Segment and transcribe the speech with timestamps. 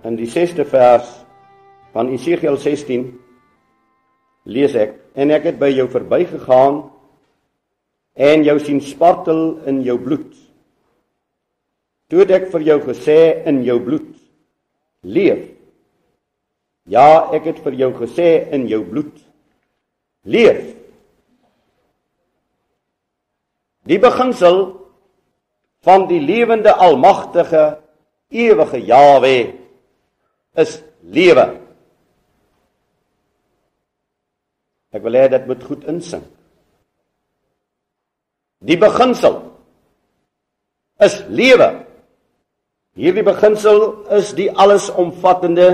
[0.00, 1.08] In die 6ste vers
[1.92, 3.10] van Esegiel 16
[4.48, 6.78] lees ek en ek het by jou verbygegaan
[8.16, 10.32] en jou sien spartel in jou bloed.
[12.08, 14.08] Toe het ek vir jou gesê in jou bloed
[15.04, 15.44] leef.
[16.88, 19.20] Ja, ek het vir jou gesê in jou bloed
[20.24, 20.64] leef.
[23.84, 24.62] Die beginsel
[25.84, 27.78] van die lewende almagtige
[28.32, 29.36] ewige Jawe
[30.58, 31.46] is lewe.
[34.90, 36.26] Ek wil hê dit moet goed insink.
[38.66, 39.38] Die beginsel
[41.00, 41.70] is lewe.
[42.98, 43.80] Hierdie beginsel
[44.18, 45.70] is die allesomvattende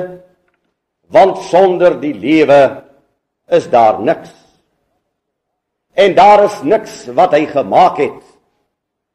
[1.11, 2.61] want sonder die lewe
[3.57, 4.31] is daar niks.
[5.97, 8.23] En daar is niks wat hy gemaak het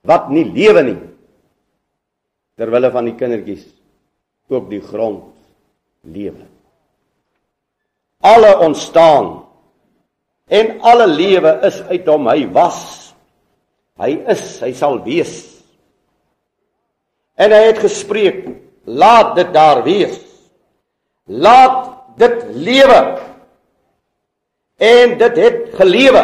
[0.07, 0.99] wat nie lewe nie.
[2.57, 3.67] Terwille van die kindertjies
[4.51, 5.40] ook die grond
[6.01, 6.45] lewe.
[8.21, 9.45] Alle ontstaan
[10.51, 12.27] en alle lewe is uit hom.
[12.27, 12.81] Hy was.
[14.01, 15.35] Hy is, hy sal wees.
[17.39, 18.43] En hy het gespreek,
[18.85, 20.17] laat dit daar wees.
[21.25, 23.01] Laat dit lewe.
[24.81, 26.23] En dit het gelewe.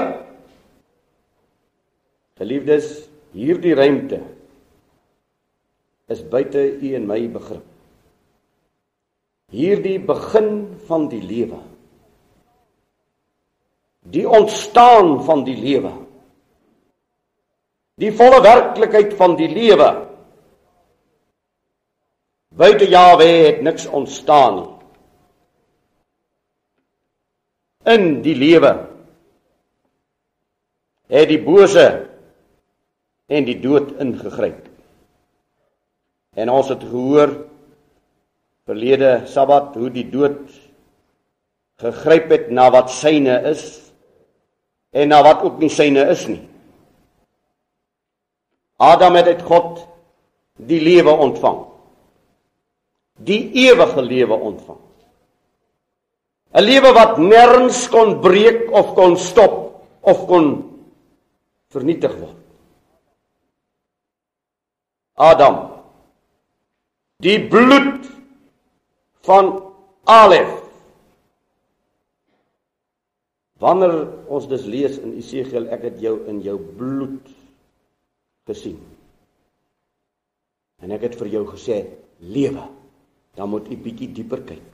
[2.37, 2.89] Geliefdes,
[3.37, 4.19] hierdie ruimte
[6.07, 7.76] is buite u en my begrip.
[9.47, 11.61] Hierdie begin van die lewe.
[14.11, 15.93] Die ontstaan van die lewe.
[17.95, 19.87] Die volle werklikheid van die lewe.
[22.57, 24.73] Buite Jawe het niks ontstaan nie.
[27.87, 28.73] In die lewe
[31.07, 31.85] het die bose
[33.31, 34.65] en die dood ingegryp.
[36.35, 37.31] En ons het gehoor
[38.67, 40.51] verlede Sabbat hoe die dood
[41.79, 43.63] gegryp het na wat syne is
[44.91, 46.41] en na wat ook nie syne is nie.
[48.77, 49.85] Adam het uit God
[50.67, 51.63] die lewe ontvang.
[53.17, 54.81] Die ewige lewe ontvang.
[56.57, 59.55] 'n Lewe wat nêrens kon breek of kon stop
[60.01, 60.45] of kon
[61.69, 62.39] vernietig word.
[65.17, 65.57] Adam.
[67.21, 68.16] Die bloed
[69.27, 69.51] van
[70.07, 70.53] Alef.
[73.59, 73.95] Wanneer
[74.29, 77.31] ons dus lees in Esegiel ek het jou in jou bloed
[78.47, 78.77] gesien.
[80.81, 81.81] En ek het vir jou gesê
[82.21, 82.67] lewe.
[83.37, 84.65] Dan moet u bietjie dieper kyk.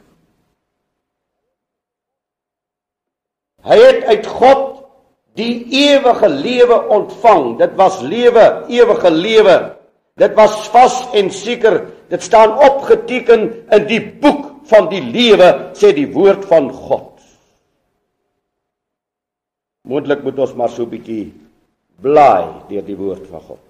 [3.64, 4.66] Hy het uit God
[5.40, 7.56] die ewige lewe ontvang.
[7.64, 9.58] Dit was lewe, ewige lewe
[10.14, 11.88] Dit was vas en seker.
[12.10, 17.12] Dit staan opgeteken in die boek van die lewe, sê die woord van God.
[19.88, 21.34] Moontlik moet ons maar so 'n bietjie
[22.02, 23.66] blaai deur die woord van God.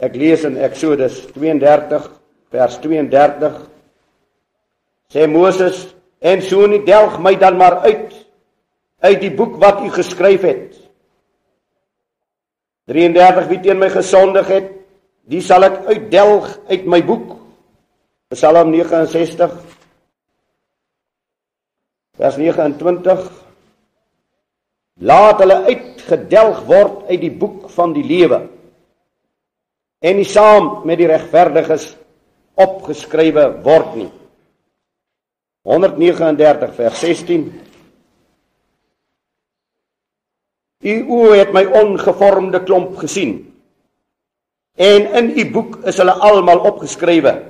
[0.00, 2.10] Ek lees in Eksodus 32
[2.50, 3.68] vers 32
[5.12, 8.26] sê Moses en so nie delg my dan maar uit
[9.00, 10.80] uit die boek wat u geskryf het
[12.90, 14.70] 33 wie teen my gesondig het,
[15.30, 17.36] die sal ek uitdelg uit my boek.
[18.30, 19.50] Psalm 69
[22.14, 23.24] vers 29
[25.02, 28.38] Laat hulle uitgedelg word uit die boek van die lewe
[30.06, 31.90] en nie saam met die regverdiges
[32.54, 34.08] opgeskrywe word nie.
[35.66, 37.50] 139 vers 16
[40.80, 43.40] U oë het my ongevormde klomp gesien.
[44.78, 47.49] En in u boek is hulle almal opgeskrywe.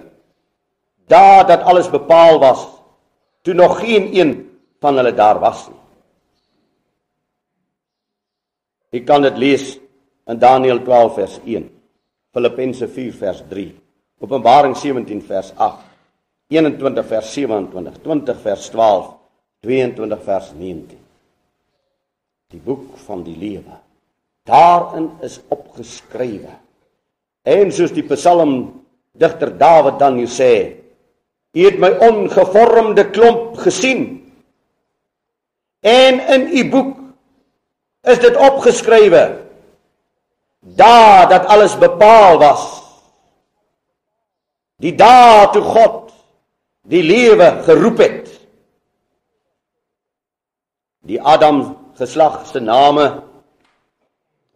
[1.10, 2.66] Daar dat alles bepaal was
[3.42, 4.32] toe nog geen een
[4.80, 5.78] van hulle daar was nie.
[9.00, 9.66] Ek kan dit lees
[10.30, 11.68] in Daniël 12 vers 1,
[12.34, 13.68] Filippense 4 vers 3,
[14.20, 15.84] Openbaring 17 vers 8,
[16.50, 19.12] 21 vers 27, 20 vers 12,
[19.66, 21.00] 22 vers 19
[22.50, 23.78] die boek van die lewe.
[24.48, 26.52] Daarin is opgeskrywe.
[27.46, 28.54] En soos die Psalm
[29.14, 30.79] digter Dawid dan sê,
[31.52, 34.32] U het my ongevormde klomp gesien.
[35.80, 36.98] En in u boek
[38.02, 39.48] is dit opgeskrywe
[40.60, 42.82] daar dat alles bepaal was.
[44.76, 46.12] Die dae toe God
[46.88, 48.28] die lewe geroep het.
[51.04, 53.22] Die Adam geslag se name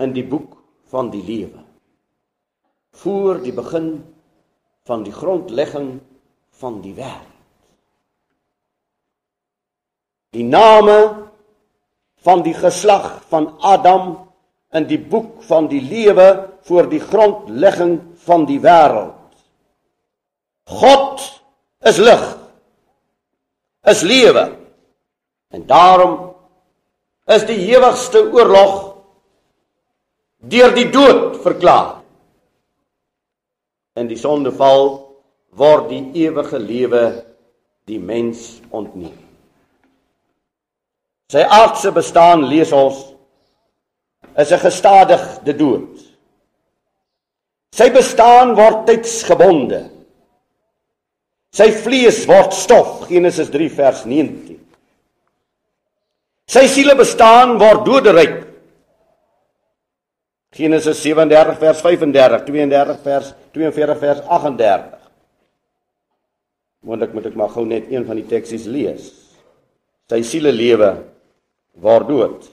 [0.00, 0.56] in die boek
[0.93, 1.61] van die lewe.
[2.94, 4.05] Voor die begin
[4.85, 6.00] van die grondlegging
[6.59, 7.33] van die wêreld.
[10.35, 11.31] Die name
[12.25, 14.17] van die geslag van Adam
[14.75, 19.15] in die boek van die lewe voor die grondlegging van die wêreld.
[20.65, 21.21] God
[21.85, 22.25] is lig.
[23.85, 24.49] Is lewe.
[25.55, 26.35] En daarom
[27.31, 28.95] is die ewigste oorlog
[30.45, 32.00] deur die dood verklaar.
[33.95, 35.04] In die sondeval
[35.56, 37.05] word die ewige lewe
[37.89, 39.19] die mens ontneem.
[41.31, 43.15] Sy aardse bestaan lees ons
[44.37, 46.01] is 'n gestadigde dood.
[47.75, 49.91] Sy bestaan word tydsgebonde.
[51.55, 54.59] Sy vlees word stof, Genesis 3 vers 19.
[56.47, 58.35] Sy siele bestaan word doderyk.
[60.55, 65.04] Genesis 37 vers 35, 32 vers 42 vers 38.
[66.85, 69.09] Moontlik moet ek maar gou net een van die teksies lees.
[70.11, 70.91] Sy siele lewe
[71.81, 72.51] word dood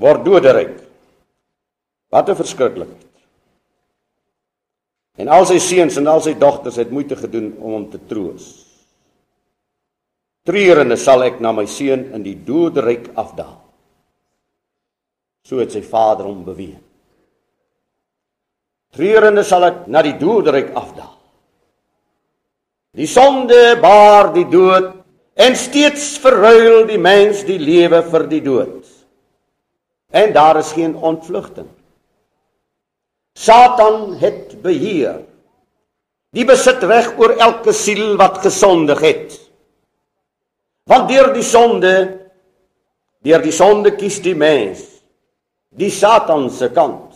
[0.00, 0.74] word doderyk.
[2.10, 3.06] Wat 'n verskriklikheid.
[5.20, 8.66] En al sy seuns en al sy dogters het moeite gedoen om hom te troos.
[10.44, 13.60] Treurende sal ek na my seun in die doderyk afdaal.
[15.44, 16.80] So het sy vader hom beweeg.
[18.90, 21.19] Treurende sal ek na die doderyk afdaal.
[22.96, 24.96] Die sonde baar die dood
[25.38, 28.80] en steeds verruil die mens die lewe vir die dood.
[30.10, 31.68] En daar is geen ontvlugting.
[33.38, 35.20] Satan het beheer.
[36.34, 39.38] Die besit reg oor elke siel wat gesondig het.
[40.90, 41.94] Want deur die sonde
[43.22, 44.82] deur die sonde kies die mens
[45.78, 47.14] die Satan se kant.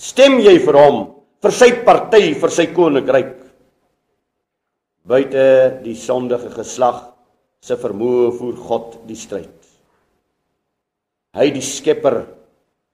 [0.00, 1.00] Stem jy vir hom,
[1.44, 3.41] vir sy party, vir sy koninkryk?
[5.02, 7.08] Buite die sondige geslag
[7.62, 9.50] se vermoë voer God die stryd.
[11.34, 12.20] Hy die skepper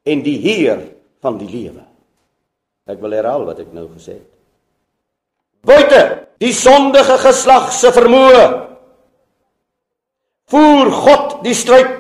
[0.08, 0.80] en die heer
[1.20, 1.84] van die lewe.
[2.88, 4.26] Ek wil herhaal wat ek nou gesê het.
[5.68, 6.02] Buite
[6.40, 8.46] die sondige geslag se vermoë
[10.48, 11.92] voer God die stryd.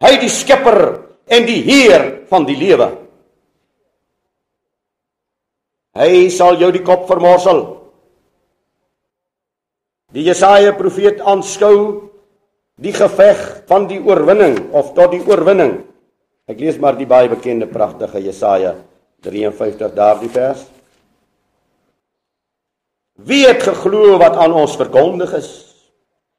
[0.00, 0.80] Hy die skepper
[1.28, 2.88] en die heer van die lewe.
[5.94, 7.73] Hy sal jou die kop vermorsel.
[10.14, 12.10] Die Jesaja profeet aanskou
[12.78, 15.80] die geveg van die oorwinning of tot die oorwinning.
[16.46, 18.76] Ek lees maar die baie bekende pragtige Jesaja
[19.26, 20.62] 53 daardie vers.
[23.26, 25.50] Wie het geglo wat aan ons verkondig is?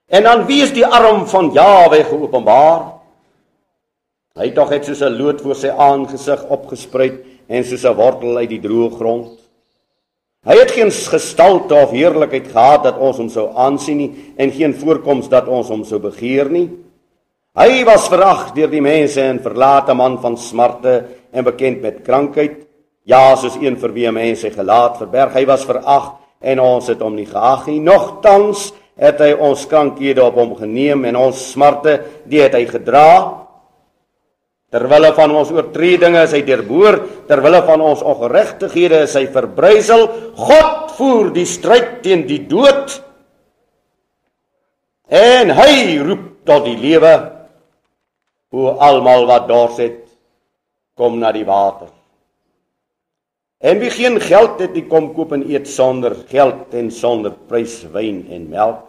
[0.08, 2.94] En aan wie is die arm van Jawe geopenbaar?
[4.40, 8.50] Hy tog het soos 'n loot voor sy aangesig opgespruit en soos 'n wortel uit
[8.50, 9.45] die droë grond.
[10.46, 14.76] Hy het geen gestalte of heerlikheid gehad dat ons hom sou aansien nie en geen
[14.78, 16.68] voorkoms dat ons hom sou begeer nie.
[17.58, 20.94] Hy was verag deur die mense en verlate man van smarte
[21.34, 22.60] en bekend met krankheid.
[23.10, 25.34] Ja, soos een vir wie mense gelaat verberg.
[25.34, 26.12] Hy was verag
[26.46, 27.80] en ons het hom nie geag nie.
[27.82, 28.70] Nogtans
[29.02, 31.98] het hy ons krankhede op hom geneem en ons smarte
[32.30, 33.45] die het hy gedra.
[34.76, 36.98] Terwille van ons oortredinge is hy deurboor,
[37.30, 40.10] terwille van ons ongeregtighede is hy verbrysel.
[40.36, 42.98] God voer die stryd teen die dood.
[45.08, 47.14] En hy roep tot die lewe.
[48.52, 50.02] O almal wat dors het,
[51.00, 51.88] kom na die water.
[53.64, 57.80] En wie geen geld het, die kom koop en eet sonder geld en sonder prys
[57.96, 58.84] wyn en melk.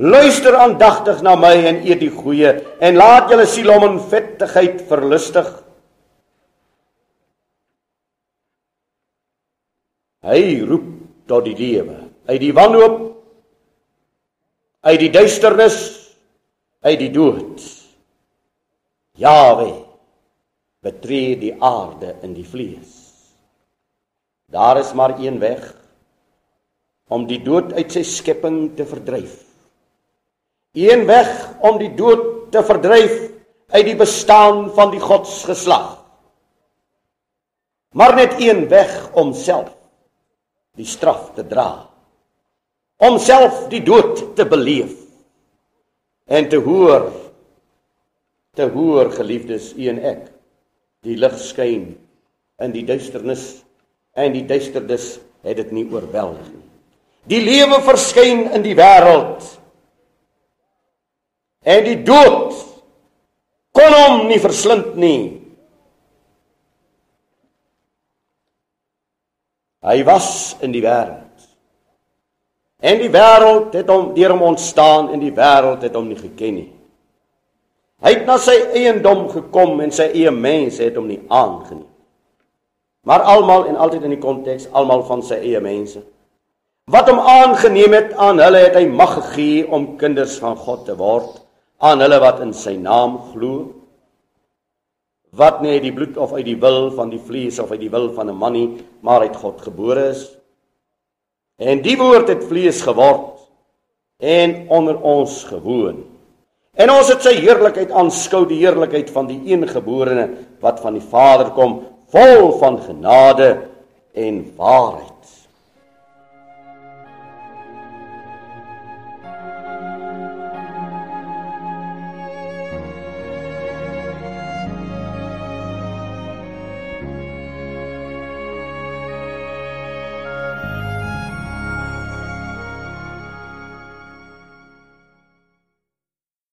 [0.00, 4.80] Luister aandagtig na my en eet die goeie en laat julle siel om in vettigheid
[4.88, 5.50] verlustig.
[10.24, 10.88] Hy roep
[11.28, 11.98] tot die lewe
[12.30, 12.98] uit die wanhoop
[14.88, 15.78] uit die duisternis
[16.88, 17.60] uit die dood.
[19.20, 19.70] Jawe
[20.82, 22.96] betree die aarde in die vlees.
[24.48, 25.68] Daar is maar een weg
[27.12, 29.51] om die dood uit sy skepping te verdryf
[30.72, 31.28] een weg
[31.60, 33.14] om die dood te verdryf
[33.72, 35.98] uit die bestaan van die godsgeslag.
[37.92, 39.72] Maar net een weg om self
[40.76, 41.88] die straf te dra.
[42.96, 44.94] Om self die dood te beleef
[46.24, 47.10] en te hoor
[48.56, 50.24] te hoor geliefdes u en ek
[51.04, 51.86] die lig skyn
[52.62, 53.62] in die duisternis
[54.12, 56.66] en die duisternis het dit nie oorweldig nie.
[57.32, 59.46] Die lewe verskyn in die wêreld
[61.62, 62.56] En die dood
[63.72, 65.20] kon hom nie verslind nie.
[69.82, 70.28] Hy was
[70.62, 71.46] in die wêreld.
[72.82, 76.58] En die wêreld het hom deur hom ontstaan en die wêreld het hom nie geken
[76.58, 76.68] nie.
[78.02, 81.86] Hy het na sy eiendom gekom en sy eie mense het hom nie aangeneem.
[83.06, 86.02] Maar almal en altyd in die konteks almal van sy eie mense
[86.90, 90.96] wat hom aangeneem het aan hulle het hy mag gegee om kinders van God te
[90.98, 91.41] word
[91.82, 93.72] aan hulle wat in sy naam glo
[95.32, 97.90] wat nie uit die bloed of uit die wil van die vlees of uit die
[97.90, 98.68] wil van 'n man nie
[99.00, 100.36] maar uit God gebore is.
[101.58, 103.40] En die woord het vlees geword
[104.20, 106.04] en onder ons gewoon.
[106.74, 110.28] En ons het sy heerlikheid aanskou die heerlikheid van die eengeborene
[110.60, 111.80] wat van die Vader kom
[112.12, 113.68] vol van genade
[114.12, 115.11] en waarheid